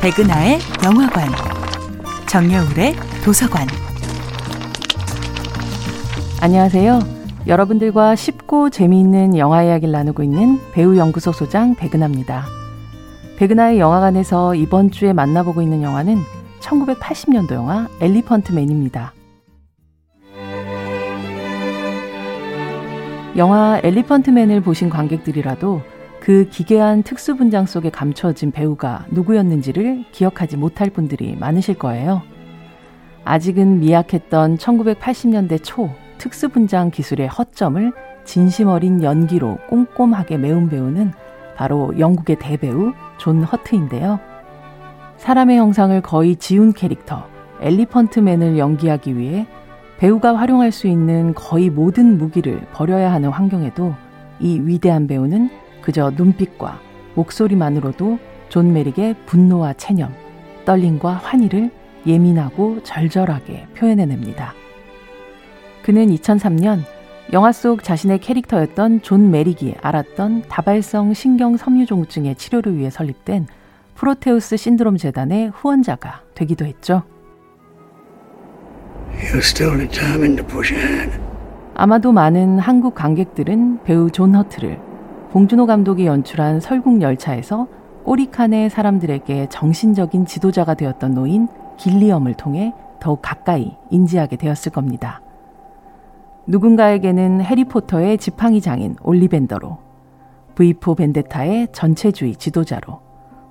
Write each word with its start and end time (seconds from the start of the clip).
백은하의 0.00 0.60
영화관, 0.84 1.28
정여울의 2.28 2.94
도서관. 3.24 3.66
안녕하세요. 6.40 7.00
여러분들과 7.48 8.14
쉽고 8.14 8.70
재미있는 8.70 9.36
영화 9.36 9.64
이야기를 9.64 9.90
나누고 9.90 10.22
있는 10.22 10.60
배우 10.72 10.96
연구소 10.96 11.32
소장 11.32 11.74
백은하입니다. 11.74 12.44
백은하의 13.38 13.80
영화관에서 13.80 14.54
이번 14.54 14.92
주에 14.92 15.12
만나보고 15.12 15.62
있는 15.62 15.82
영화는 15.82 16.18
1980년도 16.60 17.54
영화 17.54 17.88
엘리펀트맨입니다. 18.00 19.12
영화 23.36 23.80
엘리펀트맨을 23.82 24.60
보신 24.60 24.90
관객들이라도 24.90 25.82
그 26.28 26.46
기괴한 26.50 27.04
특수 27.04 27.36
분장 27.36 27.64
속에 27.64 27.88
감춰진 27.88 28.50
배우가 28.50 29.06
누구였는지를 29.10 30.04
기억하지 30.12 30.58
못할 30.58 30.90
분들이 30.90 31.34
많으실 31.34 31.78
거예요. 31.78 32.20
아직은 33.24 33.80
미약했던 33.80 34.58
1980년대 34.58 35.60
초 35.62 35.88
특수 36.18 36.50
분장 36.50 36.90
기술의 36.90 37.28
허점을 37.28 37.92
진심 38.26 38.68
어린 38.68 39.02
연기로 39.02 39.56
꼼꼼하게 39.70 40.36
메운 40.36 40.68
배우는 40.68 41.14
바로 41.56 41.98
영국의 41.98 42.36
대배우 42.38 42.92
존 43.16 43.42
허트인데요. 43.42 44.20
사람의 45.16 45.56
형상을 45.56 45.98
거의 46.02 46.36
지운 46.36 46.74
캐릭터 46.74 47.26
엘리펀트맨을 47.62 48.58
연기하기 48.58 49.16
위해 49.16 49.46
배우가 49.96 50.36
활용할 50.36 50.72
수 50.72 50.88
있는 50.88 51.32
거의 51.32 51.70
모든 51.70 52.18
무기를 52.18 52.60
버려야 52.74 53.14
하는 53.14 53.30
환경에도 53.30 53.94
이 54.40 54.60
위대한 54.60 55.06
배우는 55.06 55.67
그저 55.88 56.10
눈빛과 56.14 56.78
목소리만으로도 57.14 58.18
존 58.50 58.74
메릭의 58.74 59.14
분노와 59.24 59.72
체념, 59.72 60.12
떨림과 60.66 61.14
환희를 61.14 61.70
예민하고 62.06 62.82
절절하게 62.82 63.68
표현해냅니다. 63.74 64.52
그는 65.82 66.08
2003년 66.08 66.82
영화 67.32 67.52
속 67.52 67.82
자신의 67.82 68.18
캐릭터였던 68.18 69.00
존 69.00 69.30
메릭이 69.30 69.76
앓았던 69.80 70.42
다발성 70.50 71.14
신경 71.14 71.56
섬유종증의 71.56 72.34
치료를 72.34 72.76
위해 72.76 72.90
설립된 72.90 73.46
프로테우스 73.94 74.58
신드롬 74.58 74.98
재단의 74.98 75.48
후원자가 75.54 76.20
되기도 76.34 76.66
했죠. 76.66 77.02
아마도 81.74 82.12
많은 82.12 82.58
한국 82.58 82.94
관객들은 82.94 83.84
배우 83.84 84.10
존 84.10 84.34
허트를 84.34 84.87
봉준호 85.30 85.66
감독이 85.66 86.06
연출한 86.06 86.58
설국열차에서 86.58 87.68
꼬리칸의 88.04 88.70
사람들에게 88.70 89.48
정신적인 89.50 90.24
지도자가 90.24 90.74
되었던 90.74 91.14
노인 91.14 91.48
길리엄을 91.76 92.34
통해 92.34 92.72
더욱 92.98 93.20
가까이 93.20 93.76
인지하게 93.90 94.36
되었을 94.36 94.72
겁니다. 94.72 95.20
누군가에게는 96.46 97.42
해리포터의 97.42 98.16
지팡이 98.16 98.62
장인 98.62 98.96
올리벤더로, 99.02 99.78
브이 100.54 100.82
포 100.82 100.96
벤데타의 100.96 101.68
전체주의 101.72 102.34
지도자로, 102.36 103.00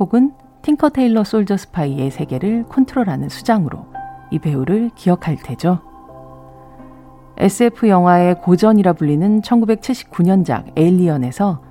혹은 0.00 0.32
팅커 0.62 0.90
테일러 0.90 1.22
솔저 1.22 1.56
스파이의 1.56 2.10
세계를 2.10 2.64
컨트롤하는 2.68 3.28
수장으로 3.28 3.86
이 4.32 4.40
배우를 4.40 4.90
기억할 4.96 5.36
테죠. 5.36 5.89
SF 7.40 7.88
영화의 7.88 8.34
고전이라 8.42 8.92
불리는 8.92 9.40
1979년작 9.40 10.76
에일리언에서 10.76 11.62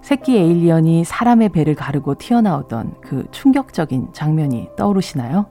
새끼 0.00 0.36
에일리언이 0.36 1.02
사람의 1.02 1.48
배를 1.48 1.74
가르고 1.74 2.14
튀어나오던 2.14 3.00
그 3.00 3.26
충격적인 3.32 4.12
장면이 4.12 4.68
떠오르시나요? 4.76 5.46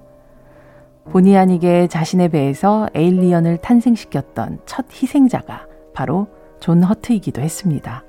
본의 1.11 1.38
아니게 1.38 1.88
자신의 1.88 2.29
배에서 2.29 2.88
에일리언을 2.94 3.57
탄생시켰던 3.57 4.59
첫 4.66 4.85
희생자가 4.89 5.67
바로 5.94 6.27
존 6.61 6.81
허트이기도 6.81 7.41
했습니다. 7.41 8.06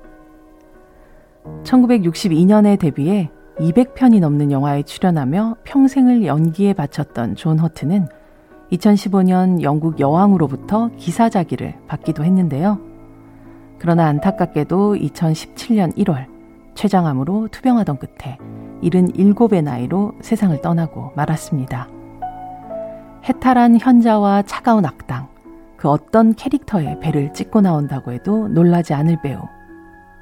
1962년에 1.63 2.79
데뷔해 2.79 3.31
200편이 3.57 4.21
넘는 4.21 4.53
영화에 4.53 4.83
출연하며 4.83 5.57
평생을 5.65 6.25
연기에 6.25 6.71
바쳤던 6.71 7.35
존 7.35 7.59
허트는 7.59 8.07
2015년 8.71 9.61
영국 9.61 9.99
여왕으로부터 9.99 10.91
기사 10.97 11.21
작위를 11.21 11.75
받기도 11.87 12.23
했는데요. 12.23 12.79
그러나 13.79 14.07
안타깝게도 14.07 14.95
2017년 14.95 15.95
1월 15.97 16.27
췌장암으로 16.75 17.49
투병하던 17.51 17.97
끝에 17.97 18.37
77의 18.81 19.63
나이로 19.63 20.13
세상을 20.21 20.61
떠나고 20.61 21.11
말았습니다. 21.15 21.87
해탈한 23.25 23.79
현자와 23.79 24.43
차가운 24.43 24.85
악당, 24.85 25.27
그 25.75 25.89
어떤 25.89 26.33
캐릭터의 26.35 26.99
배를 26.99 27.33
찢고 27.33 27.61
나온다고 27.61 28.11
해도 28.11 28.47
놀라지 28.47 28.93
않을 28.93 29.21
배우. 29.21 29.41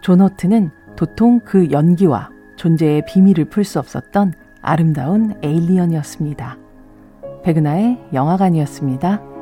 존 0.01 0.21
허트는 0.21 0.71
도통 0.95 1.41
그 1.45 1.69
연기와 1.71 2.29
존재의 2.55 3.05
비밀을 3.05 3.45
풀 3.45 3.63
수 3.63 3.77
없었던 3.79 4.33
아름다운 4.61 5.35
에일리언이었습니다. 5.43 6.66
백은하의 7.47 7.97
영화관이었습니다. 8.11 9.36